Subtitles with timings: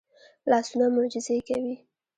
[0.49, 1.75] لاسونه معجزې کوي